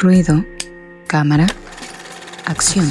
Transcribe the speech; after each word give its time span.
Ruido, 0.00 0.44
cámara, 1.08 1.48
acción. 2.44 2.86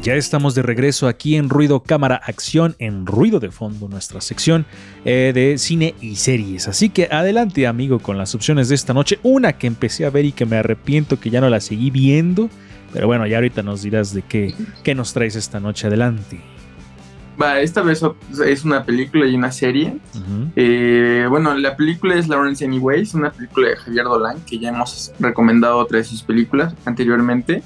Ya 0.00 0.14
estamos 0.14 0.54
de 0.54 0.62
regreso 0.62 1.08
aquí 1.08 1.34
en 1.34 1.48
Ruido 1.48 1.82
Cámara 1.82 2.20
Acción, 2.24 2.76
en 2.78 3.04
Ruido 3.04 3.40
de 3.40 3.50
Fondo, 3.50 3.88
nuestra 3.88 4.20
sección 4.20 4.64
eh, 5.04 5.32
de 5.34 5.58
cine 5.58 5.96
y 6.00 6.14
series. 6.14 6.68
Así 6.68 6.88
que 6.88 7.08
adelante, 7.10 7.66
amigo, 7.66 7.98
con 7.98 8.16
las 8.16 8.36
opciones 8.36 8.68
de 8.68 8.76
esta 8.76 8.94
noche. 8.94 9.18
Una 9.24 9.54
que 9.54 9.66
empecé 9.66 10.06
a 10.06 10.10
ver 10.10 10.24
y 10.24 10.30
que 10.30 10.46
me 10.46 10.56
arrepiento 10.56 11.18
que 11.18 11.30
ya 11.30 11.40
no 11.40 11.50
la 11.50 11.58
seguí 11.58 11.90
viendo. 11.90 12.48
Pero 12.92 13.08
bueno, 13.08 13.26
ya 13.26 13.38
ahorita 13.38 13.64
nos 13.64 13.82
dirás 13.82 14.14
de 14.14 14.22
qué, 14.22 14.54
qué 14.84 14.94
nos 14.94 15.12
traes 15.12 15.34
esta 15.34 15.58
noche. 15.58 15.88
Adelante. 15.88 16.59
Va, 17.40 17.60
esta 17.60 17.82
vez 17.82 18.02
es 18.44 18.64
una 18.64 18.84
película 18.84 19.26
y 19.26 19.34
una 19.34 19.50
serie. 19.50 19.98
Eh, 20.56 21.26
bueno, 21.30 21.54
la 21.54 21.76
película 21.76 22.16
es 22.16 22.28
Lawrence 22.28 22.64
Anyways, 22.64 23.14
una 23.14 23.30
película 23.30 23.70
de 23.70 23.76
Javier 23.76 24.04
Dolan, 24.04 24.40
que 24.44 24.58
ya 24.58 24.68
hemos 24.68 25.12
recomendado 25.18 25.78
otra 25.78 25.98
de 25.98 26.04
sus 26.04 26.22
películas 26.22 26.74
anteriormente. 26.84 27.62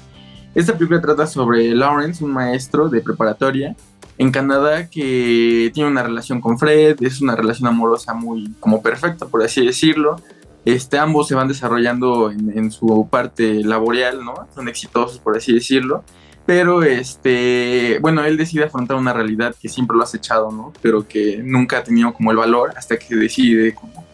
Esta 0.53 0.73
película 0.73 1.01
trata 1.01 1.27
sobre 1.27 1.75
Lawrence, 1.75 2.23
un 2.23 2.31
maestro 2.31 2.87
de 2.87 3.01
preparatoria 3.01 3.75
en 4.17 4.31
Canadá 4.31 4.89
que 4.89 5.71
tiene 5.73 5.89
una 5.89 6.03
relación 6.03 6.39
con 6.39 6.57
Fred, 6.57 6.97
es 7.01 7.21
una 7.21 7.35
relación 7.35 7.67
amorosa 7.67 8.13
muy 8.13 8.53
como 8.59 8.81
perfecta, 8.81 9.25
por 9.25 9.43
así 9.43 9.65
decirlo. 9.65 10.15
Este, 10.63 10.97
ambos 10.97 11.27
se 11.27 11.35
van 11.35 11.47
desarrollando 11.47 12.31
en, 12.31 12.71
su 12.71 13.07
parte 13.09 13.63
laboral, 13.63 14.23
¿no? 14.23 14.33
Son 14.55 14.67
exitosos, 14.67 15.19
por 15.19 15.37
así 15.37 15.53
decirlo. 15.53 16.03
Pero, 16.45 16.83
este, 16.83 17.97
bueno, 18.01 18.23
él 18.23 18.37
decide 18.37 18.65
afrontar 18.65 18.97
una 18.97 19.13
realidad 19.13 19.55
que 19.59 19.67
siempre 19.67 19.97
lo 19.97 20.03
ha 20.03 20.07
echado, 20.13 20.51
¿no? 20.51 20.71
Pero 20.81 21.07
que 21.07 21.41
nunca 21.43 21.79
ha 21.79 21.83
tenido 21.83 22.13
como 22.13 22.31
el 22.31 22.37
valor 22.37 22.71
hasta 22.77 22.97
que 22.97 23.15
decide 23.15 23.73
como 23.73 24.05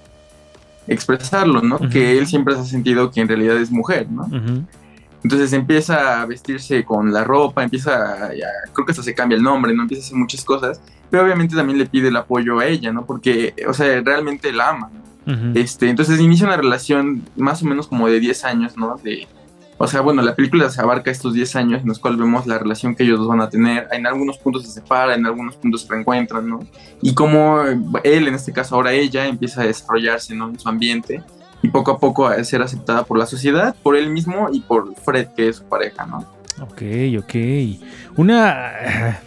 expresarlo, 0.88 1.62
¿no? 1.62 1.78
Que 1.90 2.18
él 2.18 2.28
siempre 2.28 2.56
se 2.56 2.62
ha 2.62 2.66
sentido 2.66 3.12
que 3.12 3.22
en 3.22 3.28
realidad 3.28 3.58
es 3.58 3.70
mujer, 3.70 4.10
¿no? 4.10 4.28
Entonces 5.24 5.54
empieza 5.54 6.22
a 6.22 6.26
vestirse 6.26 6.84
con 6.84 7.14
la 7.14 7.24
ropa, 7.24 7.64
empieza, 7.64 8.26
a, 8.26 8.30
creo 8.74 8.86
que 8.86 8.92
hasta 8.92 9.04
se 9.04 9.14
cambia 9.14 9.36
el 9.38 9.44
nombre, 9.44 9.74
¿no? 9.74 9.84
Empieza 9.84 10.04
a 10.04 10.06
hacer 10.08 10.18
muchas 10.18 10.44
cosas, 10.44 10.82
pero 11.10 11.24
obviamente 11.24 11.56
también 11.56 11.78
le 11.78 11.86
pide 11.86 12.08
el 12.08 12.16
apoyo 12.16 12.60
a 12.60 12.66
ella, 12.66 12.92
¿no? 12.92 13.06
Porque, 13.06 13.54
o 13.68 13.74
sea, 13.74 14.02
realmente 14.02 14.52
la 14.52 14.70
ama, 14.70 14.90
¿no? 14.94 15.02
este, 15.54 15.88
entonces 15.88 16.20
inicia 16.20 16.48
una 16.48 16.58
relación 16.58 17.24
más 17.38 17.62
o 17.62 17.66
menos 17.66 17.88
como 17.88 18.08
de 18.08 18.20
10 18.20 18.44
años, 18.44 18.76
¿no? 18.76 18.98
De, 19.04 19.28
o 19.82 19.88
sea, 19.88 20.02
bueno, 20.02 20.22
la 20.22 20.36
película 20.36 20.70
se 20.70 20.80
abarca 20.80 21.10
estos 21.10 21.34
10 21.34 21.56
años 21.56 21.82
en 21.82 21.88
los 21.88 21.98
cuales 21.98 22.20
vemos 22.20 22.46
la 22.46 22.60
relación 22.60 22.94
que 22.94 23.02
ellos 23.02 23.18
dos 23.18 23.28
van 23.28 23.42
a 23.42 23.50
tener. 23.50 23.88
En 23.92 24.06
algunos 24.06 24.38
puntos 24.38 24.64
se 24.64 24.70
separan, 24.70 25.20
en 25.20 25.26
algunos 25.26 25.56
puntos 25.56 25.82
se 25.82 25.90
reencuentran, 25.90 26.48
¿no? 26.48 26.60
Y 27.02 27.16
cómo 27.16 27.62
él, 28.04 28.28
en 28.28 28.36
este 28.36 28.54
caso 28.54 28.76
ahora 28.76 28.94
ella, 28.94 29.26
empieza 29.26 29.64
a 29.64 29.66
desarrollarse, 29.66 30.36
¿no? 30.36 30.50
En 30.50 30.60
su 30.60 30.70
ambiente 30.70 31.24
y 31.64 31.70
poco 31.70 31.92
a 31.92 32.00
poco 32.00 32.28
a 32.28 32.44
ser 32.44 32.62
aceptada 32.62 33.04
por 33.06 33.18
la 33.18 33.26
sociedad, 33.26 33.76
por 33.82 33.96
él 33.96 34.12
mismo 34.12 34.50
y 34.54 34.62
por 34.62 34.94
Fred, 34.98 35.30
que 35.36 35.50
es 35.50 35.56
su 35.56 35.64
pareja, 35.64 36.06
¿no? 36.06 36.20
Ok, 36.62 36.84
ok. 37.20 37.36
Una... 38.18 39.20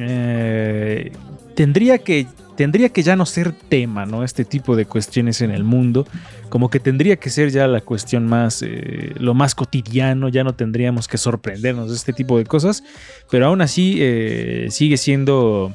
Eh, 0.00 1.10
tendría 1.56 1.98
que 1.98 2.28
tendría 2.58 2.88
que 2.88 3.04
ya 3.04 3.14
no 3.14 3.24
ser 3.24 3.52
tema, 3.52 4.04
¿no? 4.04 4.24
Este 4.24 4.44
tipo 4.44 4.74
de 4.74 4.84
cuestiones 4.84 5.42
en 5.42 5.52
el 5.52 5.62
mundo, 5.62 6.08
como 6.48 6.70
que 6.70 6.80
tendría 6.80 7.14
que 7.14 7.30
ser 7.30 7.50
ya 7.50 7.68
la 7.68 7.82
cuestión 7.82 8.26
más, 8.26 8.62
eh, 8.62 9.14
lo 9.16 9.32
más 9.32 9.54
cotidiano, 9.54 10.28
ya 10.28 10.42
no 10.42 10.56
tendríamos 10.56 11.06
que 11.06 11.18
sorprendernos 11.18 11.90
de 11.90 11.94
este 11.94 12.12
tipo 12.12 12.36
de 12.36 12.44
cosas, 12.46 12.82
pero 13.30 13.46
aún 13.46 13.60
así 13.60 13.98
eh, 14.00 14.66
sigue 14.70 14.96
siendo 14.96 15.72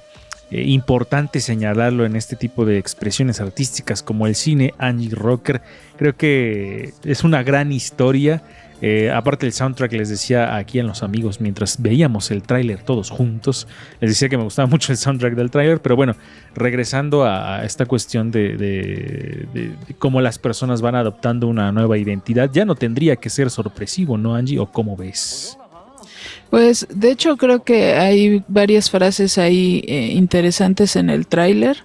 eh, 0.51 0.63
importante 0.63 1.39
señalarlo 1.39 2.05
en 2.05 2.17
este 2.17 2.35
tipo 2.35 2.65
de 2.65 2.79
expresiones 2.79 3.39
artísticas 3.39 4.03
como 4.03 4.27
el 4.27 4.35
cine. 4.35 4.73
Angie 4.77 5.15
Rocker, 5.15 5.61
creo 5.95 6.17
que 6.17 6.91
es 7.05 7.23
una 7.23 7.43
gran 7.43 7.71
historia. 7.71 8.43
Eh, 8.81 9.11
aparte 9.11 9.45
del 9.45 9.53
soundtrack, 9.53 9.93
les 9.93 10.09
decía 10.09 10.55
aquí 10.55 10.79
en 10.79 10.87
los 10.87 11.03
amigos, 11.03 11.39
mientras 11.39 11.81
veíamos 11.81 12.31
el 12.31 12.41
tráiler 12.43 12.81
todos 12.83 13.09
juntos, 13.09 13.67
les 14.01 14.11
decía 14.11 14.29
que 14.29 14.37
me 14.37 14.43
gustaba 14.43 14.67
mucho 14.67 14.91
el 14.91 14.97
soundtrack 14.97 15.35
del 15.35 15.51
tráiler, 15.51 15.81
pero 15.81 15.95
bueno, 15.95 16.15
regresando 16.53 17.25
a, 17.25 17.63
esta 17.63 17.85
cuestión 17.85 18.31
de, 18.31 18.57
de, 18.57 19.75
cómo 19.99 20.21
las 20.21 20.37
personas 20.37 20.81
van 20.81 20.95
adoptando 20.95 21.47
una 21.47 21.71
nueva 21.71 21.97
identidad, 21.97 22.49
ya 22.51 22.65
no 22.65 22.75
tendría 22.75 23.15
que 23.15 23.29
ser 23.29 23.49
sorpresivo, 23.49 24.17
¿no, 24.17 24.35
Angie? 24.35 24.59
¿O 24.59 24.65
cómo 24.65 24.97
ves? 24.97 25.57
Pues 26.53 26.85
de 26.93 27.09
hecho 27.09 27.35
creo 27.37 27.63
que 27.63 27.93
hay 27.93 28.43
varias 28.47 28.91
frases 28.91 29.39
ahí 29.39 29.83
eh, 29.87 30.11
interesantes 30.13 30.95
en 30.95 31.09
el 31.09 31.25
tráiler, 31.25 31.77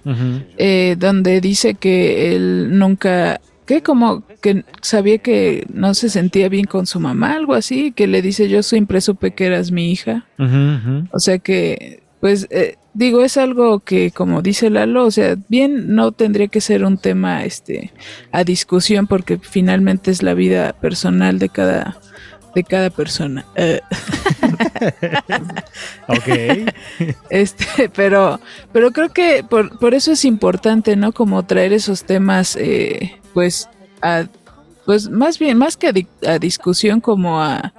eh, 0.57 0.95
donde 0.99 1.41
dice 1.41 1.73
que 1.73 2.35
él 2.35 2.77
nunca, 2.77 3.41
que 3.69 3.83
como 3.83 4.23
que 4.41 4.65
sabía 4.81 5.19
que 5.19 5.67
no 5.71 5.93
se 5.93 6.09
sentía 6.09 6.49
bien 6.49 6.65
con 6.65 6.87
su 6.87 6.99
mamá, 6.99 7.33
algo 7.33 7.53
así, 7.53 7.91
que 7.91 8.07
le 8.07 8.23
dice 8.23 8.49
yo 8.49 8.63
siempre 8.63 8.99
supe 8.99 9.35
que 9.35 9.45
eras 9.45 9.71
mi 9.71 9.91
hija. 9.91 10.25
O 11.11 11.19
sea 11.19 11.37
que, 11.37 12.01
pues 12.19 12.47
eh, 12.49 12.77
digo, 12.95 13.21
es 13.21 13.37
algo 13.37 13.81
que 13.81 14.09
como 14.09 14.41
dice 14.41 14.71
Lalo, 14.71 15.05
o 15.05 15.11
sea, 15.11 15.37
bien 15.49 15.93
no 15.93 16.11
tendría 16.13 16.47
que 16.47 16.61
ser 16.61 16.83
un 16.83 16.97
tema 16.97 17.45
este 17.45 17.93
a 18.31 18.43
discusión 18.43 19.05
porque 19.05 19.37
finalmente 19.37 20.09
es 20.09 20.23
la 20.23 20.33
vida 20.33 20.73
personal 20.73 21.37
de 21.37 21.49
cada 21.49 21.99
de 22.55 22.63
cada 22.63 22.89
persona. 22.89 23.45
Ok. 26.07 26.71
Este, 27.29 27.89
pero, 27.95 28.39
pero 28.73 28.89
creo 28.91 29.09
que 29.09 29.43
por, 29.47 29.77
por, 29.77 29.93
eso 29.93 30.11
es 30.11 30.25
importante, 30.25 30.95
¿no? 30.95 31.11
Como 31.11 31.45
traer 31.45 31.71
esos 31.71 32.03
temas, 32.03 32.55
eh, 32.55 33.18
pues, 33.33 33.69
a, 34.01 34.25
pues 34.85 35.09
más 35.09 35.39
bien, 35.39 35.57
más 35.57 35.77
que 35.77 36.07
a, 36.25 36.39
discusión, 36.39 37.01
como 37.01 37.41
a, 37.41 37.73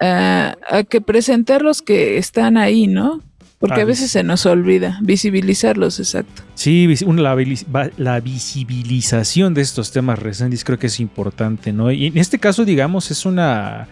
a, 0.00 0.84
que 0.88 1.00
presentar 1.00 1.62
los 1.62 1.82
que 1.82 2.18
están 2.18 2.56
ahí, 2.56 2.86
¿no? 2.86 3.22
Porque 3.58 3.80
a 3.80 3.86
veces 3.86 4.10
se 4.10 4.22
nos 4.22 4.44
olvida 4.44 4.98
visibilizarlos, 5.00 5.98
exacto. 5.98 6.42
Sí, 6.54 6.86
la, 7.06 7.88
la, 7.96 8.20
visibilización 8.20 9.54
de 9.54 9.62
estos 9.62 9.90
temas 9.90 10.18
recentes 10.18 10.64
creo 10.64 10.78
que 10.78 10.88
es 10.88 11.00
importante, 11.00 11.72
¿no? 11.72 11.90
Y 11.90 12.08
en 12.08 12.18
este 12.18 12.38
caso, 12.38 12.66
digamos, 12.66 13.10
es 13.10 13.24
una 13.24 13.88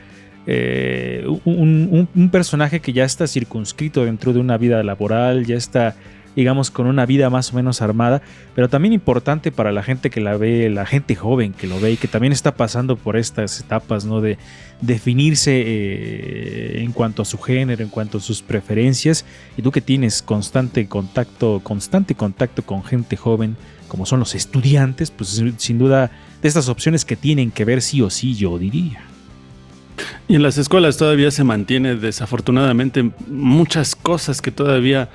eh, 0.46 1.24
un, 1.44 2.28
personaje 2.32 2.80
que 2.80 2.92
ya 2.92 3.04
está 3.04 3.26
circunscrito 3.26 4.04
dentro 4.04 4.32
de 4.32 4.40
una 4.40 4.58
vida 4.58 4.82
laboral, 4.82 5.46
ya 5.46 5.56
está, 5.56 5.94
digamos, 6.34 6.70
con 6.70 6.86
una 6.86 7.06
vida 7.06 7.30
más 7.30 7.52
o 7.52 7.56
menos 7.56 7.82
armada, 7.82 8.22
pero 8.54 8.68
también 8.68 8.92
importante 8.92 9.52
para 9.52 9.72
la 9.72 9.82
gente 9.82 10.10
que 10.10 10.20
la 10.20 10.36
ve, 10.36 10.70
la 10.70 10.86
gente 10.86 11.14
joven 11.14 11.52
que 11.52 11.66
lo 11.66 11.80
ve 11.80 11.92
y 11.92 11.96
que 11.96 12.08
también 12.08 12.32
está 12.32 12.54
pasando 12.54 12.96
por 12.96 13.16
estas 13.16 13.60
etapas, 13.60 14.04
¿no? 14.04 14.20
De 14.20 14.38
definirse 14.80 15.62
eh, 15.64 16.82
en 16.82 16.92
cuanto 16.92 17.22
a 17.22 17.24
su 17.24 17.38
género, 17.38 17.82
en 17.82 17.90
cuanto 17.90 18.18
a 18.18 18.20
sus 18.20 18.42
preferencias, 18.42 19.24
y 19.56 19.62
tú 19.62 19.70
que 19.70 19.80
tienes 19.80 20.22
constante 20.22 20.86
contacto, 20.88 21.60
constante 21.62 22.14
contacto 22.14 22.62
con 22.62 22.82
gente 22.82 23.16
joven, 23.16 23.56
como 23.88 24.06
son 24.06 24.20
los 24.20 24.34
estudiantes, 24.34 25.10
pues 25.10 25.42
sin 25.58 25.78
duda 25.78 26.10
de 26.40 26.48
estas 26.48 26.68
opciones 26.68 27.04
que 27.04 27.16
tienen 27.16 27.50
que 27.50 27.64
ver 27.64 27.82
sí 27.82 28.00
o 28.00 28.08
sí, 28.08 28.34
yo 28.34 28.58
diría. 28.58 29.04
Y 30.28 30.36
en 30.36 30.42
las 30.42 30.56
escuelas 30.56 30.96
todavía 30.96 31.30
se 31.30 31.44
mantiene 31.44 31.96
desafortunadamente 31.96 33.10
muchas 33.28 33.94
cosas 33.94 34.40
que 34.40 34.50
todavía 34.50 35.10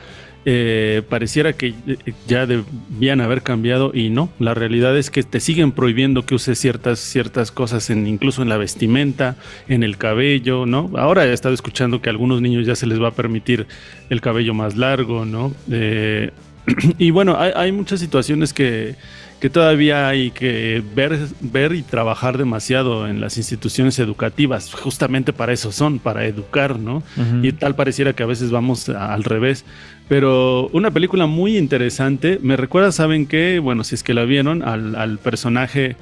eh, 0.50 1.02
pareciera 1.10 1.52
que 1.52 1.74
eh, 1.88 1.98
ya 2.26 2.46
debían 2.46 3.20
haber 3.20 3.42
cambiado 3.42 3.92
y 3.94 4.10
no. 4.10 4.30
La 4.40 4.54
realidad 4.54 4.98
es 4.98 5.12
que 5.12 5.22
te 5.24 5.42
siguen 5.42 5.74
prohibiendo 5.74 6.26
que 6.26 6.36
uses 6.36 6.58
ciertas, 6.58 7.00
ciertas 7.00 7.52
cosas, 7.52 7.90
en, 7.90 8.08
incluso 8.08 8.44
en 8.44 8.48
la 8.48 8.56
vestimenta, 8.56 9.36
en 9.68 9.84
el 9.84 9.98
cabello, 9.98 10.66
¿no? 10.66 10.90
Ahora 10.96 11.26
he 11.26 11.34
estado 11.34 11.54
escuchando 11.54 12.02
que 12.02 12.08
a 12.08 12.14
algunos 12.14 12.42
niños 12.42 12.66
ya 12.66 12.78
se 12.78 12.88
les 12.88 13.02
va 13.02 13.10
a 13.10 13.12
permitir 13.12 13.68
el 14.10 14.22
cabello 14.22 14.54
más 14.54 14.78
largo, 14.78 15.26
¿no? 15.26 15.54
Eh, 15.70 16.32
y 16.98 17.12
bueno, 17.12 17.38
hay 17.38 17.74
muchas 17.74 18.00
situaciones 18.00 18.54
que 18.54 18.96
que 19.40 19.50
todavía 19.50 20.08
hay 20.08 20.32
que 20.32 20.84
ver, 20.96 21.18
ver 21.42 21.74
y 21.74 21.84
trabajar 21.84 22.38
demasiado 22.38 23.08
en 23.08 23.22
las 23.22 23.38
instituciones 23.38 24.00
educativas. 24.00 24.74
Justamente 24.74 25.32
para 25.32 25.54
eso 25.54 25.72
son, 25.72 26.00
para 26.00 26.26
educar, 26.26 26.80
¿no? 26.80 27.04
Y 27.44 27.52
tal 27.52 27.76
pareciera 27.76 28.14
que 28.14 28.24
a 28.24 28.26
veces 28.26 28.50
vamos 28.50 28.90
al 28.90 29.24
revés. 29.24 29.64
Pero 30.08 30.70
una 30.70 30.92
película 30.92 31.26
muy 31.26 31.58
interesante. 31.58 32.40
Me 32.42 32.56
recuerda, 32.56 32.92
¿saben 32.92 33.26
qué? 33.26 33.60
Bueno, 33.60 33.84
si 33.84 33.96
es 33.96 34.04
que 34.04 34.14
la 34.14 34.24
vieron, 34.24 34.64
al, 34.64 35.20
personaje 35.20 35.96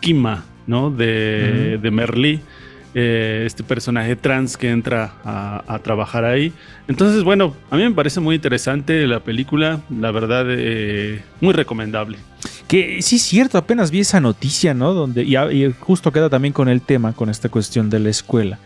Kima, 0.00 0.44
¿no? 0.66 0.90
De, 0.90 1.78
de 1.78 1.90
Merlí. 1.90 2.40
Eh, 2.94 3.44
este 3.46 3.62
personaje 3.62 4.16
trans 4.16 4.58
que 4.58 4.68
entra 4.68 5.14
a, 5.24 5.78
trabajar 5.82 6.26
ahí. 6.26 6.52
Entonces, 6.88 7.22
bueno, 7.22 7.56
a 7.70 7.76
mí 7.76 7.84
me 7.84 7.92
parece 7.92 8.20
muy 8.20 8.34
interesante 8.34 9.06
la 9.06 9.20
película, 9.20 9.80
la 9.88 10.10
verdad, 10.10 10.44
eh, 10.50 11.22
muy 11.40 11.54
recomendable. 11.54 12.18
Que 12.68 13.00
sí 13.00 13.16
es 13.16 13.22
cierto, 13.22 13.56
apenas 13.56 13.90
vi 13.90 14.00
esa 14.00 14.20
noticia, 14.20 14.74
¿no? 14.74 14.92
Donde, 14.92 15.22
y, 15.22 15.72
justo 15.80 16.12
queda 16.12 16.28
también 16.28 16.52
con 16.52 16.68
el 16.68 16.82
tema, 16.82 17.14
con 17.14 17.30
esta 17.30 17.48
cuestión 17.48 17.88
de 17.88 17.98
la 17.98 18.10
escuela, 18.10 18.58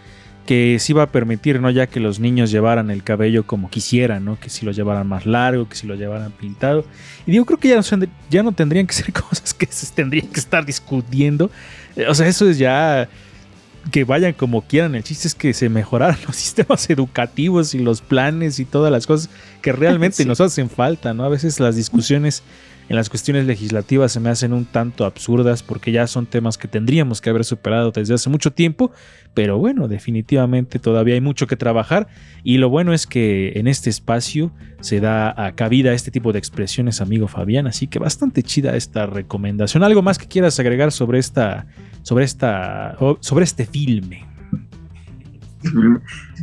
que 0.46 0.78
sí 0.78 0.93
va 0.93 1.02
a 1.02 1.06
permitir, 1.12 1.60
¿no? 1.60 1.70
Ya 1.70 1.88
que 1.88 2.00
los 2.00 2.20
niños 2.20 2.50
llevaran 2.50 2.90
el 2.90 3.02
cabello 3.02 3.46
como 3.46 3.69
quisieran, 3.69 4.25
¿no? 4.25 4.38
Que 4.38 4.48
si 4.48 4.64
lo 4.64 4.72
llevaran 4.72 5.06
más 5.06 5.26
largo, 5.26 5.69
que 5.69 5.76
si 5.76 5.87
lo 5.87 5.96
llevaran 5.96 6.32
pintado. 6.32 6.84
Y 7.26 7.32
digo, 7.32 7.44
creo 7.44 7.58
que 7.58 7.69
ya 7.69 7.76
no, 7.76 8.06
ya 8.31 8.43
no 8.43 8.52
tendrían 8.52 8.87
que 8.87 8.94
ser 8.94 9.12
cosas 9.12 9.52
que 9.52 9.66
se 9.66 9.93
tendrían 9.93 10.28
que 10.28 10.40
estar 10.40 10.64
discutiendo. 10.64 11.50
O 12.08 12.14
sea, 12.14 12.26
eso 12.28 12.48
es 12.48 12.58
ya 12.58 13.08
que 13.90 14.04
vayan 14.04 14.32
como 14.32 14.62
quieran. 14.62 14.94
El 14.94 15.02
chiste 15.02 15.28
es 15.28 15.34
que 15.34 15.52
se 15.52 15.69
mejoraran 15.69 16.19
los 16.26 16.37
sistemas 16.37 16.88
educativos 16.90 17.75
y 17.75 17.81
los 17.81 18.00
planes 18.00 18.58
y 18.58 18.64
todas 18.64 18.93
las 18.93 19.06
cosas 19.06 19.31
que 19.62 19.72
realmente 19.72 20.25
nos 20.26 20.40
hacen 20.40 20.70
falta, 20.70 21.12
¿no? 21.12 21.25
A 21.25 21.28
veces 21.28 21.60
las 21.60 21.76
discusiones 21.76 22.43
en 22.88 22.97
las 22.97 23.11
cuestiones 23.11 23.47
legislativas 23.47 24.12
se 24.12 24.21
me 24.21 24.31
hacen 24.31 24.53
un 24.53 24.65
tanto 24.65 25.05
absurdas 25.05 25.62
porque 25.62 25.91
ya 25.93 26.06
son 26.06 26.27
temas 26.27 26.56
que 26.56 26.69
tendríamos 26.69 27.21
que 27.21 27.31
haber 27.31 27.44
superado 27.44 27.91
desde 27.91 28.15
hace 28.15 28.31
mucho 28.31 28.53
tiempo, 28.53 28.93
pero 29.35 29.59
bueno, 29.59 29.88
definitivamente 29.88 30.79
todavía 30.79 31.15
hay 31.15 31.21
mucho 31.21 31.47
que 31.47 31.56
trabajar 31.56 32.06
y 32.44 32.59
lo 32.59 32.69
bueno 32.69 32.93
es 32.93 33.06
que 33.06 33.53
en 33.56 33.67
este 33.67 33.91
espacio 33.91 34.53
se 34.81 35.00
da 35.00 35.35
a 35.44 35.53
cabida 35.56 35.93
este 35.93 36.11
tipo 36.11 36.33
de 36.33 36.38
expresiones, 36.38 37.00
amigo 37.00 37.27
Fabián, 37.27 37.67
así 37.67 37.88
que 37.88 37.99
bastante 37.99 38.43
chida 38.43 38.77
esta 38.77 39.06
recomendación. 39.06 39.82
¿Algo 39.82 40.03
más 40.03 40.19
que 40.19 40.29
quieras 40.29 40.59
agregar 40.61 40.93
sobre 40.93 41.19
esta 41.19 41.67
sobre 42.03 42.25
esta 42.25 42.97
sobre 43.21 43.44
este 43.44 43.67
filme? 43.67 44.36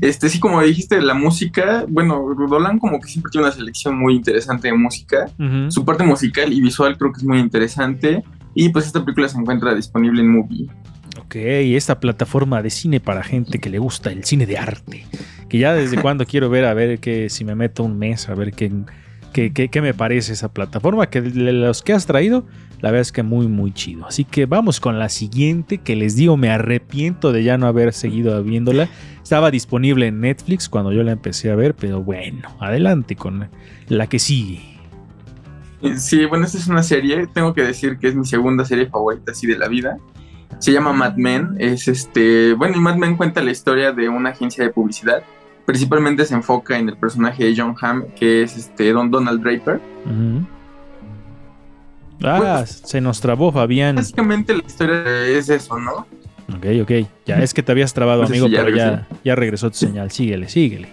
Este, 0.01 0.29
sí, 0.29 0.39
como 0.39 0.61
dijiste, 0.61 1.01
la 1.01 1.13
música, 1.13 1.85
bueno, 1.87 2.23
Dolan 2.49 2.79
como 2.79 2.99
que 2.99 3.07
siempre 3.07 3.31
tiene 3.31 3.47
una 3.47 3.55
selección 3.55 3.97
muy 3.97 4.15
interesante 4.15 4.67
de 4.67 4.73
música. 4.73 5.29
Su 5.69 5.85
parte 5.85 6.03
musical 6.03 6.51
y 6.51 6.61
visual 6.61 6.97
creo 6.97 7.11
que 7.11 7.19
es 7.19 7.25
muy 7.25 7.39
interesante. 7.39 8.23
Y 8.55 8.69
pues 8.69 8.85
esta 8.85 9.03
película 9.03 9.27
se 9.27 9.37
encuentra 9.37 9.73
disponible 9.73 10.21
en 10.21 10.29
Movie. 10.29 10.69
Ok, 11.19 11.35
esta 11.35 11.99
plataforma 11.99 12.61
de 12.61 12.69
cine 12.69 12.99
para 12.99 13.23
gente 13.23 13.59
que 13.59 13.69
le 13.69 13.79
gusta 13.79 14.11
el 14.11 14.23
cine 14.23 14.45
de 14.45 14.57
arte. 14.57 15.05
Que 15.49 15.59
ya 15.59 15.73
desde 15.73 15.97
cuando 16.01 16.25
quiero 16.25 16.49
ver, 16.49 16.65
a 16.65 16.73
ver 16.73 16.99
que 16.99 17.29
si 17.29 17.43
me 17.45 17.55
meto 17.55 17.83
un 17.83 17.97
mes, 17.97 18.29
a 18.29 18.35
ver 18.35 18.53
qué, 18.53 18.71
qué, 19.33 19.81
me 19.81 19.93
parece 19.93 20.33
esa 20.33 20.53
plataforma. 20.53 21.07
Que 21.07 21.21
los 21.21 21.81
que 21.81 21.93
has 21.93 22.05
traído, 22.05 22.45
la 22.79 22.91
verdad 22.91 23.01
es 23.01 23.11
que 23.11 23.23
muy, 23.23 23.47
muy 23.47 23.73
chido. 23.73 24.05
Así 24.05 24.23
que 24.23 24.45
vamos 24.45 24.79
con 24.79 24.99
la 24.99 25.09
siguiente, 25.09 25.79
que 25.79 25.95
les 25.95 26.15
digo, 26.15 26.37
me 26.37 26.49
arrepiento 26.49 27.31
de 27.31 27.43
ya 27.43 27.57
no 27.57 27.67
haber 27.67 27.93
seguido 27.93 28.41
viéndola. 28.43 28.87
Estaba 29.21 29.51
disponible 29.51 30.07
en 30.07 30.21
Netflix 30.21 30.69
cuando 30.69 30.91
yo 30.91 31.03
la 31.03 31.11
empecé 31.11 31.51
a 31.51 31.55
ver, 31.55 31.75
pero 31.75 32.01
bueno, 32.01 32.55
adelante 32.59 33.15
con 33.15 33.49
la 33.87 34.07
que 34.07 34.19
sigue. 34.19 34.61
Sí, 35.97 36.25
bueno, 36.25 36.45
esta 36.45 36.57
es 36.57 36.67
una 36.67 36.83
serie, 36.83 37.27
tengo 37.27 37.53
que 37.53 37.61
decir 37.61 37.97
que 37.97 38.07
es 38.07 38.15
mi 38.15 38.25
segunda 38.25 38.63
serie 38.63 38.87
favorita 38.87 39.33
así 39.33 39.47
de 39.47 39.57
la 39.57 39.67
vida. 39.67 39.97
Se 40.59 40.71
llama 40.71 40.93
Mad 40.93 41.15
Men, 41.17 41.55
es 41.59 41.89
este, 41.89 42.53
bueno, 42.53 42.77
y 42.77 42.79
Mad 42.79 42.95
Men 42.95 43.17
cuenta 43.17 43.43
la 43.43 43.51
historia 43.51 43.91
de 43.91 44.07
una 44.07 44.29
agencia 44.29 44.63
de 44.63 44.69
publicidad. 44.69 45.23
Principalmente 45.65 46.25
se 46.25 46.33
enfoca 46.33 46.77
en 46.77 46.89
el 46.89 46.97
personaje 46.97 47.45
de 47.45 47.55
John 47.55 47.75
Hamm, 47.79 48.03
que 48.19 48.43
es 48.43 48.57
este 48.57 48.91
Don 48.91 49.09
Donald 49.09 49.41
Draper. 49.41 49.79
Ah, 52.21 52.65
se 52.65 53.01
nos 53.01 53.21
trabó 53.21 53.51
Fabián. 53.51 53.95
Básicamente 53.95 54.53
la 54.53 54.63
historia 54.65 55.27
es 55.27 55.49
eso, 55.49 55.79
¿no? 55.79 56.05
Ok, 56.49 56.65
ok. 56.81 57.07
Ya 57.25 57.39
es 57.39 57.53
que 57.53 57.63
te 57.63 57.71
habías 57.71 57.93
trabado, 57.93 58.23
amigo, 58.23 58.47
pero 58.49 58.69
ya, 58.69 59.07
ya 59.23 59.35
regresó 59.35 59.69
tu 59.69 59.77
señal. 59.77 60.11
Síguele, 60.11 60.49
síguele. 60.49 60.89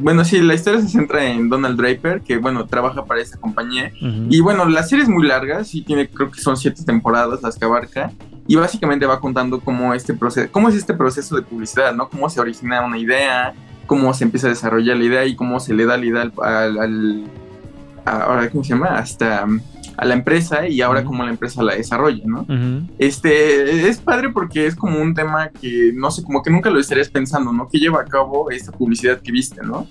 bueno, 0.00 0.24
sí, 0.24 0.40
la 0.40 0.54
historia 0.54 0.80
se 0.80 0.88
centra 0.88 1.24
en 1.26 1.48
Donald 1.48 1.78
Draper, 1.78 2.22
que 2.22 2.38
bueno, 2.38 2.66
trabaja 2.66 3.04
para 3.04 3.20
esta 3.20 3.38
compañía. 3.38 3.92
Y 4.00 4.40
bueno, 4.40 4.64
la 4.66 4.82
serie 4.82 5.04
es 5.04 5.08
muy 5.08 5.26
larga, 5.26 5.64
sí 5.64 5.82
tiene, 5.82 6.08
creo 6.08 6.30
que 6.30 6.40
son 6.40 6.56
siete 6.56 6.84
temporadas 6.84 7.42
las 7.42 7.56
que 7.58 7.64
abarca. 7.64 8.12
Y 8.46 8.56
básicamente 8.56 9.06
va 9.06 9.20
contando 9.20 9.60
cómo 9.60 9.92
este 9.94 10.14
proceso, 10.14 10.48
cómo 10.52 10.68
es 10.68 10.74
este 10.74 10.94
proceso 10.94 11.36
de 11.36 11.42
publicidad, 11.42 11.94
¿no? 11.94 12.08
Cómo 12.08 12.28
se 12.30 12.40
origina 12.40 12.84
una 12.84 12.98
idea, 12.98 13.54
cómo 13.86 14.12
se 14.14 14.24
empieza 14.24 14.46
a 14.46 14.50
desarrollar 14.50 14.96
la 14.96 15.04
idea 15.04 15.24
y 15.26 15.34
cómo 15.34 15.58
se 15.60 15.74
le 15.74 15.84
da 15.84 15.96
la 15.96 16.04
idea 16.06 16.30
al, 16.42 16.78
al 16.78 17.24
ahora, 18.04 18.48
¿cómo 18.50 18.62
se 18.62 18.70
llama? 18.70 18.98
Hasta 18.98 19.46
a 19.96 20.04
la 20.04 20.14
empresa 20.14 20.68
y 20.68 20.82
ahora 20.82 21.04
como 21.04 21.24
la 21.24 21.30
empresa 21.30 21.62
la 21.62 21.74
desarrolla, 21.74 22.24
¿no? 22.26 22.46
Este, 22.98 23.88
es 23.88 23.98
padre 23.98 24.30
porque 24.30 24.66
es 24.66 24.76
como 24.76 25.00
un 25.00 25.14
tema 25.14 25.48
que, 25.48 25.92
no 25.94 26.10
sé, 26.10 26.22
como 26.22 26.42
que 26.42 26.50
nunca 26.50 26.70
lo 26.70 26.78
estarías 26.78 27.08
pensando, 27.08 27.52
¿no? 27.52 27.68
Que 27.68 27.78
lleva 27.78 28.02
a 28.02 28.04
cabo 28.04 28.50
esta 28.50 28.72
publicidad 28.72 29.20
que 29.20 29.32
viste, 29.32 29.62
¿no? 29.62 29.86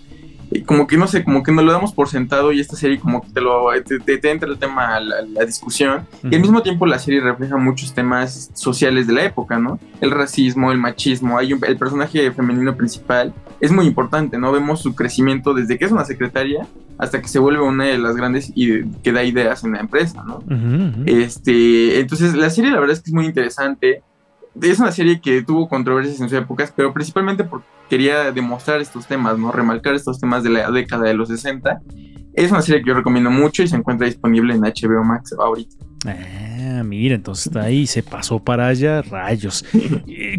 Como 0.66 0.88
que 0.88 0.98
no 0.98 1.08
sé, 1.08 1.24
como 1.24 1.44
que 1.44 1.52
nos 1.52 1.66
lo 1.66 1.72
damos 1.72 1.94
por 1.94 2.08
sentado 2.08 2.52
y 2.52 2.60
esta 2.60 2.76
serie 2.76 3.00
como 3.00 3.22
que 3.22 3.30
te 3.30 3.42
lo 3.42 3.68
te, 4.06 4.32
entra 4.32 4.50
el 4.50 4.58
tema 4.58 4.96
a 4.96 5.00
la, 5.00 5.46
discusión 5.46 6.08
y 6.24 6.36
al 6.36 6.42
mismo 6.42 6.62
tiempo 6.62 6.86
la 6.86 7.00
serie 7.00 7.22
refleja 7.22 7.58
muchos 7.58 7.94
temas 7.94 8.52
sociales 8.54 9.08
de 9.08 9.14
la 9.14 9.24
época, 9.24 9.60
¿no? 9.60 9.80
El 10.02 10.12
racismo, 10.12 10.72
el 10.72 10.78
machismo, 10.78 11.38
hay 11.38 11.52
el 11.52 11.78
personaje 11.78 12.32
femenino 12.32 12.76
principal 12.76 13.34
es 13.60 13.72
muy 13.72 13.86
importante, 13.86 14.38
¿no? 14.38 14.52
Vemos 14.52 14.82
su 14.82 14.96
crecimiento 14.96 15.54
desde 15.54 15.78
que 15.78 15.86
es 15.86 15.92
una 15.92 16.06
secretaria 16.06 16.68
hasta 16.98 17.22
que 17.22 17.28
se 17.28 17.40
vuelve 17.40 17.62
una 17.62 17.86
de 17.86 17.98
las 17.98 18.16
grandes 18.16 18.52
y 18.56 18.86
que 18.86 19.12
da 19.12 19.24
ideas 19.24 19.64
en 19.64 19.74
la 19.74 19.80
empresa, 19.80 20.24
¿no? 20.24 20.44
Este, 21.06 22.00
entonces 22.00 22.36
la 22.36 22.50
serie 22.50 22.72
la 22.72 22.80
verdad 22.80 22.96
es 22.96 23.02
que 23.02 23.10
es 23.10 23.14
muy 23.14 23.26
interesante. 23.26 24.02
Es 24.62 24.80
una 24.80 24.92
serie 24.92 25.20
que 25.20 25.42
tuvo 25.42 25.68
controversias 25.68 26.20
en 26.20 26.30
sus 26.30 26.38
épocas, 26.38 26.74
pero 26.76 26.94
principalmente 26.94 27.44
porque 27.44 27.68
quería 27.90 28.32
demostrar 28.32 28.82
estos 28.82 29.06
temas, 29.08 29.38
¿no? 29.38 29.52
Remarcar 29.52 29.96
estos 29.96 30.20
temas 30.20 30.44
de 30.44 30.50
la 30.50 30.72
década 30.72 31.06
de 31.06 31.14
los 31.14 31.30
60. 31.30 31.82
Es 32.34 32.52
una 32.52 32.62
serie 32.62 32.82
que 32.82 32.90
yo 32.90 32.94
recomiendo 32.94 33.30
mucho 33.32 33.64
y 33.64 33.68
se 33.68 33.76
encuentra 33.76 34.08
disponible 34.08 34.54
en 34.54 34.62
HBO 34.62 35.04
Max 35.04 35.34
ahorita. 35.38 35.76
Ah, 36.06 36.45
mira, 36.96 37.16
entonces 37.16 37.56
ahí 37.56 37.88
se 37.88 38.04
pasó 38.04 38.40
para 38.40 38.68
allá, 38.68 39.02
rayos. 39.02 39.66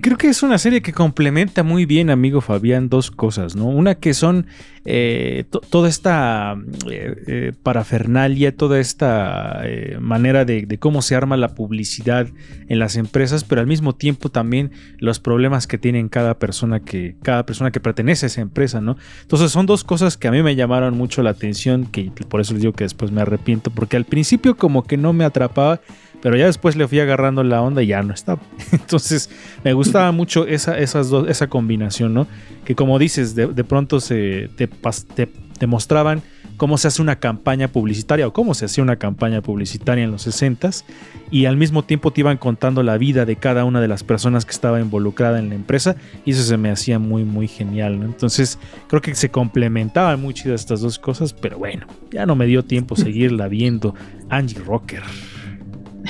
Creo 0.02 0.16
que 0.16 0.28
es 0.28 0.42
una 0.42 0.58
serie 0.58 0.82
que 0.82 0.92
complementa 0.92 1.62
muy 1.62 1.86
bien, 1.86 2.10
amigo 2.10 2.40
Fabián, 2.40 2.88
dos 2.88 3.10
cosas, 3.10 3.56
¿no? 3.56 3.66
Una 3.66 3.96
que 3.96 4.14
son 4.14 4.46
eh, 4.88 5.46
toda 5.70 5.88
esta 5.88 6.56
eh, 6.88 7.16
eh, 7.26 7.52
parafernalia, 7.60 8.56
toda 8.56 8.78
esta 8.78 9.62
manera 9.98 10.44
de, 10.44 10.78
cómo 10.78 11.02
se 11.02 11.16
arma 11.16 11.36
la 11.36 11.56
publicidad 11.56 12.28
en 12.68 12.78
las 12.78 12.94
empresas, 12.96 13.42
pero 13.42 13.60
al 13.60 13.66
mismo 13.66 13.94
tiempo 13.94 14.28
también 14.28 14.70
los 14.98 15.18
problemas 15.18 15.66
que 15.66 15.76
tienen 15.76 16.08
cada 16.08 16.38
persona 16.38 16.80
que, 16.80 17.16
cada 17.22 17.44
persona 17.44 17.72
que 17.72 17.80
pertenece 17.80 18.26
a 18.26 18.28
esa 18.28 18.40
empresa, 18.42 18.80
¿no? 18.80 18.96
Entonces 19.22 19.50
son 19.50 19.66
dos 19.66 19.82
cosas 19.82 20.16
que 20.16 20.28
a 20.28 20.30
mí 20.30 20.40
me 20.42 20.54
llamaron 20.54 20.96
mucho 20.96 21.22
la 21.24 21.30
atención, 21.30 21.86
que 21.86 22.12
por 22.28 22.40
eso 22.40 22.52
les 22.52 22.62
digo 22.62 22.72
que 22.72 22.84
después 22.84 23.10
me 23.10 23.22
arrepiento, 23.22 23.70
porque 23.72 23.96
al 23.96 24.04
principio 24.04 24.56
como 24.56 24.84
que 24.84 24.96
no 24.96 25.12
me 25.12 25.24
atrapaba 25.24 25.80
pero 26.22 26.36
ya 26.36 26.46
después 26.46 26.76
le 26.76 26.88
fui 26.88 27.00
agarrando 27.00 27.42
la 27.42 27.62
onda 27.62 27.82
y 27.82 27.88
ya 27.88 28.02
no 28.02 28.14
estaba. 28.14 28.40
Entonces 28.72 29.30
me 29.64 29.72
gustaba 29.72 30.12
mucho 30.12 30.46
esa, 30.46 30.78
esa 30.78 31.46
combinación, 31.48 32.14
¿no? 32.14 32.26
Que 32.64 32.74
como 32.74 32.98
dices, 32.98 33.34
de, 33.34 33.46
pronto 33.64 34.00
se 34.00 34.50
te, 34.56 34.66
te, 34.66 35.66
mostraban 35.66 36.22
cómo 36.56 36.78
se 36.78 36.88
hace 36.88 37.02
una 37.02 37.16
campaña 37.16 37.68
publicitaria 37.68 38.26
o 38.26 38.32
cómo 38.32 38.54
se 38.54 38.64
hacía 38.64 38.82
una 38.82 38.96
campaña 38.96 39.42
publicitaria 39.42 40.04
en 40.04 40.10
los 40.10 40.26
60s 40.26 40.84
y 41.30 41.44
al 41.44 41.56
mismo 41.56 41.84
tiempo 41.84 42.12
te 42.12 42.22
iban 42.22 42.38
contando 42.38 42.82
la 42.82 42.98
vida 42.98 43.24
de 43.24 43.36
cada 43.36 43.64
una 43.64 43.80
de 43.80 43.88
las 43.88 44.02
personas 44.02 44.44
que 44.44 44.52
estaba 44.52 44.80
involucrada 44.80 45.38
en 45.38 45.50
la 45.50 45.54
empresa 45.54 45.96
y 46.24 46.32
eso 46.32 46.42
se 46.42 46.56
me 46.56 46.70
hacía 46.70 46.98
muy 46.98 47.24
muy 47.24 47.46
genial, 47.46 48.00
¿no? 48.00 48.06
Entonces 48.06 48.58
creo 48.88 49.02
que 49.02 49.14
se 49.14 49.30
complementaban 49.30 50.20
muy 50.20 50.34
chidas 50.34 50.62
estas 50.62 50.80
dos 50.80 50.98
cosas, 50.98 51.32
pero 51.34 51.58
bueno, 51.58 51.86
ya 52.10 52.26
no 52.26 52.34
me 52.34 52.46
dio 52.46 52.64
tiempo 52.64 52.96
seguirla 52.96 53.48
viendo. 53.48 53.94
Angie 54.28 54.58
Rocker. 54.58 55.02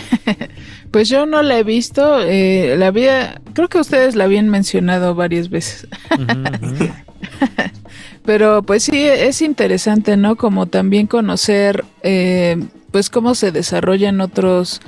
pues 0.91 1.09
yo 1.09 1.27
no 1.27 1.43
la 1.43 1.59
he 1.59 1.63
visto, 1.63 2.21
eh, 2.21 2.77
la 2.79 2.89
había, 2.89 3.41
creo 3.53 3.69
que 3.69 3.79
ustedes 3.79 4.15
la 4.15 4.25
habían 4.25 4.49
mencionado 4.49 5.15
varias 5.15 5.49
veces. 5.49 5.87
Pero 8.25 8.63
pues 8.63 8.83
sí, 8.83 9.05
es 9.05 9.41
interesante, 9.41 10.17
¿no? 10.17 10.37
Como 10.37 10.67
también 10.67 11.07
conocer, 11.07 11.85
eh, 12.03 12.57
pues 12.91 13.09
cómo 13.09 13.35
se 13.35 13.53
desarrollan 13.53 14.21
otros 14.21 14.81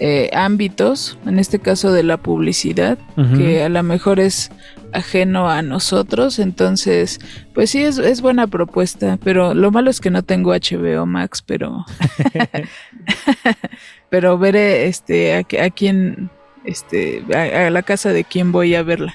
eh, 0.00 0.30
ámbitos, 0.32 1.18
en 1.26 1.38
este 1.38 1.58
caso 1.58 1.92
de 1.92 2.02
la 2.02 2.16
publicidad, 2.16 2.98
que 3.36 3.62
a 3.62 3.68
lo 3.68 3.82
mejor 3.82 4.18
es 4.18 4.50
ajeno 4.92 5.48
a 5.48 5.62
nosotros, 5.62 6.38
entonces, 6.38 7.20
pues 7.54 7.70
sí, 7.70 7.82
es, 7.82 7.98
es 7.98 8.22
buena 8.22 8.46
propuesta, 8.46 9.18
pero 9.22 9.54
lo 9.54 9.70
malo 9.70 9.90
es 9.90 10.00
que 10.00 10.10
no 10.10 10.22
tengo 10.22 10.52
HBO 10.52 11.06
Max, 11.06 11.42
pero... 11.42 11.84
pero 14.10 14.38
veré 14.38 14.86
este 14.86 15.34
a, 15.34 15.64
a 15.64 15.70
quién 15.70 16.30
este, 16.64 17.24
a, 17.34 17.70
la 17.70 17.82
casa 17.82 18.12
de 18.12 18.24
quién 18.24 18.52
voy 18.52 18.74
a 18.74 18.82
verla. 18.82 19.14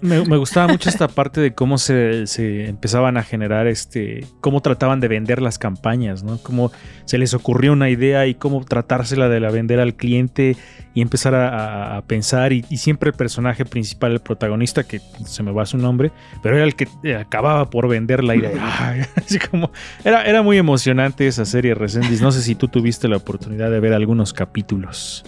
me, 0.00 0.36
gustaba 0.36 0.68
mucho 0.68 0.88
esta 0.88 1.08
parte 1.08 1.40
de 1.40 1.54
cómo 1.54 1.78
se, 1.78 2.24
empezaban 2.66 3.16
a 3.16 3.22
generar, 3.22 3.66
este, 3.66 4.26
cómo 4.40 4.60
trataban 4.60 5.00
de 5.00 5.08
vender 5.08 5.40
las 5.40 5.58
campañas, 5.58 6.22
¿no? 6.22 6.38
Cómo 6.38 6.72
se 7.04 7.18
les 7.18 7.34
ocurrió 7.34 7.72
una 7.72 7.90
idea 7.90 8.26
y 8.26 8.34
cómo 8.34 8.64
tratársela 8.64 9.28
de 9.28 9.40
la 9.40 9.50
vender 9.50 9.80
al 9.80 9.94
cliente 9.94 10.56
y 10.94 11.02
empezar 11.02 11.34
a, 11.34 12.02
pensar. 12.06 12.52
Y, 12.52 12.62
siempre 12.76 13.10
el 13.10 13.16
personaje 13.16 13.64
principal, 13.64 14.12
el 14.12 14.20
protagonista, 14.20 14.84
que 14.84 15.00
se 15.24 15.42
me 15.42 15.52
va 15.52 15.66
su 15.66 15.78
nombre, 15.78 16.12
pero 16.42 16.56
era 16.56 16.64
el 16.64 16.74
que 16.74 16.88
eh, 17.02 17.16
acababa 17.16 17.70
por 17.70 17.88
vender 17.88 18.24
la 18.24 18.34
idea. 18.34 19.06
así 19.16 19.38
como, 19.38 19.70
era, 20.04 20.24
era 20.24 20.42
muy 20.42 20.58
emocionante 20.58 21.26
esa 21.26 21.44
serie, 21.44 21.74
Resendis. 21.74 22.20
No 22.20 22.32
sé 22.32 22.42
si 22.42 22.54
tú 22.54 22.68
tuviste 22.68 23.08
la 23.08 23.16
oportunidad 23.16 23.70
de 23.70 23.80
ver 23.80 23.92
algunos 23.92 24.32
capítulos. 24.32 25.24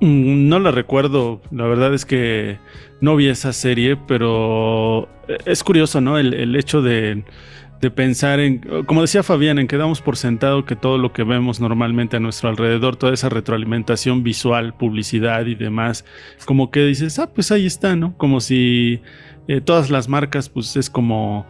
Mm, 0.00 0.48
no 0.48 0.60
la 0.60 0.70
recuerdo, 0.70 1.40
la 1.50 1.66
verdad 1.66 1.92
es 1.92 2.04
que 2.04 2.58
no 3.00 3.16
vi 3.16 3.28
esa 3.28 3.52
serie, 3.52 3.96
pero 3.96 5.08
es 5.44 5.64
curioso, 5.64 6.00
¿no? 6.00 6.18
El, 6.18 6.54
hecho 6.54 6.82
de, 6.82 7.24
pensar 7.94 8.38
en, 8.38 8.58
como 8.86 9.02
decía 9.02 9.24
Fabián, 9.24 9.58
en 9.58 9.66
que 9.66 9.76
damos 9.76 10.00
por 10.00 10.16
sentado 10.16 10.64
que 10.64 10.76
todo 10.76 10.98
lo 10.98 11.12
que 11.12 11.24
vemos 11.24 11.60
normalmente 11.60 12.16
a 12.16 12.20
nuestro 12.20 12.48
alrededor, 12.48 12.96
toda 12.96 13.12
esa 13.12 13.28
retroalimentación 13.28 14.22
visual, 14.22 14.74
publicidad 14.74 15.46
y 15.46 15.56
demás, 15.56 16.04
como 16.44 16.70
que 16.70 16.84
dices, 16.84 17.18
ah, 17.18 17.30
pues 17.32 17.50
ahí 17.50 17.66
está, 17.66 17.96
¿no? 17.96 18.16
Como 18.16 18.40
si 18.40 19.00
eh, 19.48 19.60
todas 19.60 19.90
las 19.90 20.08
marcas, 20.08 20.48
pues 20.48 20.76
es 20.76 20.90
como 20.90 21.44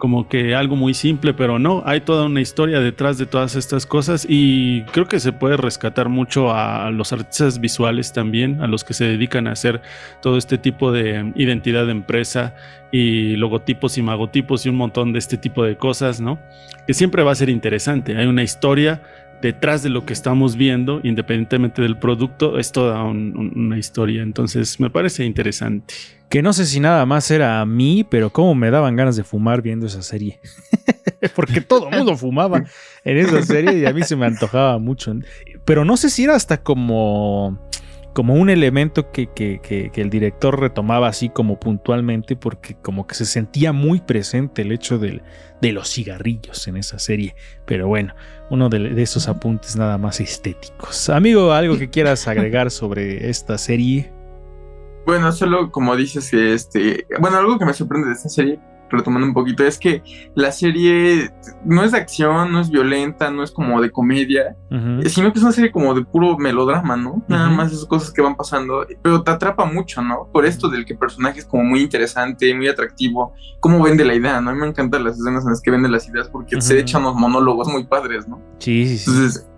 como 0.00 0.28
que 0.28 0.56
algo 0.56 0.74
muy 0.74 0.94
simple, 0.94 1.34
pero 1.34 1.60
no, 1.60 1.84
hay 1.86 2.00
toda 2.00 2.26
una 2.26 2.40
historia 2.40 2.80
detrás 2.80 3.18
de 3.18 3.26
todas 3.26 3.54
estas 3.54 3.86
cosas 3.86 4.26
y 4.28 4.82
creo 4.92 5.06
que 5.06 5.20
se 5.20 5.30
puede 5.32 5.56
rescatar 5.56 6.08
mucho 6.08 6.52
a 6.52 6.90
los 6.90 7.12
artistas 7.12 7.60
visuales 7.60 8.12
también, 8.12 8.60
a 8.62 8.66
los 8.66 8.82
que 8.82 8.94
se 8.94 9.04
dedican 9.04 9.46
a 9.46 9.52
hacer 9.52 9.82
todo 10.20 10.38
este 10.38 10.58
tipo 10.58 10.90
de 10.90 11.32
identidad 11.36 11.84
de 11.84 11.92
empresa 11.92 12.56
y 12.90 13.36
logotipos 13.36 13.98
y 13.98 14.02
magotipos 14.02 14.66
y 14.66 14.70
un 14.70 14.76
montón 14.76 15.12
de 15.12 15.20
este 15.20 15.36
tipo 15.36 15.62
de 15.62 15.76
cosas, 15.76 16.20
¿no? 16.20 16.40
Que 16.86 16.94
siempre 16.94 17.22
va 17.22 17.32
a 17.32 17.36
ser 17.36 17.50
interesante, 17.50 18.16
hay 18.16 18.26
una 18.26 18.42
historia 18.42 19.02
detrás 19.42 19.82
de 19.82 19.88
lo 19.88 20.04
que 20.04 20.12
estamos 20.12 20.56
viendo, 20.56 21.00
independientemente 21.02 21.82
del 21.82 21.98
producto, 21.98 22.58
es 22.58 22.72
toda 22.72 23.02
una 23.04 23.78
historia. 23.78 24.22
Entonces 24.22 24.80
me 24.80 24.90
parece 24.90 25.24
interesante. 25.24 25.94
Que 26.28 26.42
no 26.42 26.52
sé 26.52 26.66
si 26.66 26.78
nada 26.78 27.04
más 27.06 27.30
era 27.30 27.60
a 27.60 27.66
mí, 27.66 28.06
pero 28.08 28.30
cómo 28.30 28.54
me 28.54 28.70
daban 28.70 28.94
ganas 28.94 29.16
de 29.16 29.24
fumar 29.24 29.62
viendo 29.62 29.86
esa 29.86 30.02
serie. 30.02 30.40
Porque 31.34 31.60
todo 31.60 31.90
mundo 31.90 32.16
fumaba 32.16 32.64
en 33.04 33.18
esa 33.18 33.42
serie 33.42 33.78
y 33.78 33.86
a 33.86 33.92
mí 33.92 34.02
se 34.02 34.14
me 34.16 34.26
antojaba 34.26 34.78
mucho. 34.78 35.12
Pero 35.64 35.84
no 35.84 35.96
sé 35.96 36.08
si 36.08 36.24
era 36.24 36.36
hasta 36.36 36.62
como 36.62 37.58
como 38.12 38.34
un 38.34 38.50
elemento 38.50 39.10
que, 39.12 39.28
que, 39.28 39.90
el 39.94 40.10
director 40.10 40.58
retomaba 40.58 41.08
así 41.08 41.28
como 41.28 41.60
puntualmente 41.60 42.36
porque 42.36 42.74
como 42.74 43.06
que 43.06 43.14
se 43.14 43.24
sentía 43.24 43.72
muy 43.72 44.00
presente 44.00 44.62
el 44.62 44.72
hecho 44.72 44.98
del, 44.98 45.22
de 45.60 45.72
los 45.72 45.88
cigarrillos 45.88 46.66
en 46.68 46.76
esa 46.76 46.98
serie. 46.98 47.34
Pero 47.66 47.88
bueno, 47.88 48.14
uno 48.50 48.68
de, 48.68 49.00
esos 49.00 49.28
apuntes 49.28 49.76
nada 49.76 49.98
más 49.98 50.20
estéticos. 50.20 51.08
Amigo, 51.08 51.52
¿algo 51.52 51.78
que 51.78 51.90
quieras 51.90 52.26
agregar 52.28 52.70
sobre 52.70 53.30
esta 53.30 53.58
serie? 53.58 54.12
Bueno, 55.06 55.32
solo 55.32 55.70
como 55.70 55.96
dices 55.96 56.30
que 56.30 56.52
este, 56.52 57.06
bueno, 57.20 57.38
algo 57.38 57.58
que 57.58 57.64
me 57.64 57.72
sorprende 57.72 58.08
de 58.08 58.14
esta 58.14 58.28
serie 58.28 58.58
retomando 58.90 59.26
un 59.26 59.34
poquito, 59.34 59.64
es 59.64 59.78
que 59.78 60.02
la 60.34 60.52
serie 60.52 61.30
no 61.64 61.84
es 61.84 61.92
de 61.92 61.98
acción, 61.98 62.52
no 62.52 62.60
es 62.60 62.70
violenta, 62.70 63.30
no 63.30 63.42
es 63.42 63.50
como 63.50 63.80
de 63.80 63.90
comedia, 63.90 64.56
sino 65.06 65.32
que 65.32 65.38
es 65.38 65.42
una 65.42 65.52
serie 65.52 65.70
como 65.70 65.94
de 65.94 66.04
puro 66.04 66.38
melodrama, 66.38 66.96
¿no? 66.96 67.24
Nada 67.28 67.50
más 67.50 67.72
esas 67.72 67.86
cosas 67.86 68.12
que 68.12 68.22
van 68.22 68.36
pasando, 68.36 68.86
pero 69.02 69.22
te 69.22 69.30
atrapa 69.30 69.64
mucho, 69.64 70.02
¿no? 70.02 70.28
Por 70.32 70.46
esto 70.46 70.68
del 70.68 70.84
que 70.84 70.94
el 70.94 70.98
personaje 70.98 71.40
es 71.40 71.46
como 71.46 71.64
muy 71.64 71.82
interesante, 71.82 72.54
muy 72.54 72.68
atractivo, 72.68 73.34
cómo 73.60 73.82
vende 73.82 74.04
la 74.04 74.14
idea, 74.14 74.40
¿no? 74.40 74.50
A 74.50 74.54
mí 74.54 74.60
me 74.60 74.68
encantan 74.68 75.04
las 75.04 75.18
escenas 75.18 75.44
en 75.44 75.50
las 75.50 75.60
que 75.60 75.70
vende 75.70 75.88
las 75.88 76.08
ideas 76.08 76.28
porque 76.28 76.60
se 76.60 76.78
echan 76.78 77.02
unos 77.02 77.16
monólogos 77.16 77.68
muy 77.68 77.84
padres, 77.84 78.28
¿no? 78.28 78.40
Sí, 78.58 78.86
sí, 78.86 78.98
sí. 78.98 79.10
Entonces, 79.10 79.49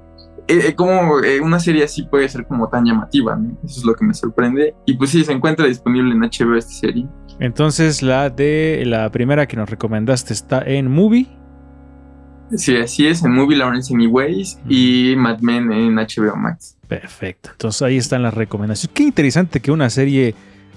eh, 0.48 0.68
eh, 0.68 0.74
como 0.74 1.20
eh, 1.20 1.40
una 1.40 1.60
serie 1.60 1.84
así 1.84 2.02
puede 2.02 2.28
ser 2.28 2.46
como 2.46 2.68
tan 2.68 2.84
llamativa, 2.84 3.36
¿no? 3.36 3.56
Eso 3.64 3.80
es 3.80 3.84
lo 3.84 3.94
que 3.94 4.04
me 4.04 4.14
sorprende. 4.14 4.74
Y 4.86 4.94
pues 4.94 5.10
sí, 5.10 5.24
se 5.24 5.32
encuentra 5.32 5.66
disponible 5.66 6.12
en 6.12 6.20
HBO 6.20 6.56
esta 6.56 6.72
serie. 6.72 7.06
Entonces 7.38 8.02
la 8.02 8.28
de 8.30 8.82
la 8.86 9.10
primera 9.10 9.46
que 9.46 9.56
nos 9.56 9.70
recomendaste 9.70 10.32
está 10.32 10.62
en 10.62 10.90
Movie. 10.90 11.28
Sí, 12.54 12.76
así 12.76 13.06
es, 13.06 13.24
en 13.24 13.32
Movie 13.32 13.56
Lawrence 13.56 13.94
Anyways 13.94 14.58
y 14.68 15.14
Mad 15.16 15.40
Men 15.40 15.72
en 15.72 15.94
HBO 15.94 16.36
Max. 16.36 16.76
Perfecto, 16.86 17.50
entonces 17.52 17.80
ahí 17.80 17.96
están 17.96 18.22
las 18.22 18.34
recomendaciones. 18.34 18.94
Qué 18.94 19.04
interesante 19.04 19.60
que 19.60 19.72
una 19.72 19.88
serie, 19.88 20.34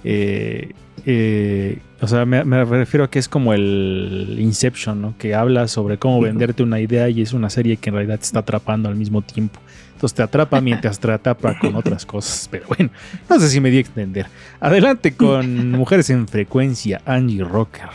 eh, 0.07 0.71
eh, 1.07 1.79
o 1.99 2.07
sea, 2.07 2.25
me, 2.25 2.45
me, 2.45 2.63
refiero 2.63 3.05
a 3.05 3.09
que 3.09 3.17
es 3.17 3.27
como 3.27 3.53
el 3.53 4.37
Inception, 4.39 5.01
¿no? 5.01 5.15
Que 5.17 5.33
habla 5.33 5.67
sobre 5.67 5.97
cómo 5.97 6.21
venderte 6.21 6.61
una 6.61 6.79
idea 6.79 7.09
y 7.09 7.21
es 7.21 7.33
una 7.33 7.49
serie 7.49 7.77
que 7.77 7.89
en 7.89 7.95
realidad 7.95 8.19
te 8.19 8.25
está 8.25 8.39
atrapando 8.39 8.87
al 8.87 8.95
mismo 8.95 9.23
tiempo. 9.23 9.59
Entonces 9.93 10.15
te 10.15 10.21
atrapa 10.21 10.61
mientras 10.61 10.99
te 10.99 11.11
atrapa 11.11 11.57
con 11.57 11.75
otras 11.75 12.05
cosas. 12.05 12.47
Pero 12.51 12.67
bueno, 12.67 12.91
no 13.27 13.39
sé 13.39 13.49
si 13.49 13.59
me 13.59 13.71
di 13.71 13.77
a 13.77 13.79
extender. 13.79 14.27
Adelante 14.59 15.15
con 15.15 15.71
Mujeres 15.71 16.09
en 16.11 16.27
Frecuencia, 16.27 17.01
Angie 17.05 17.43
Rocker. 17.43 17.89